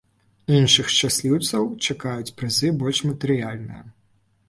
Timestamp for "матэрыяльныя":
3.11-3.83